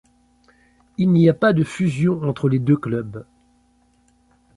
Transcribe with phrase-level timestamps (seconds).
[0.97, 3.23] Il n'y a pas de fusion entre les deux clubs.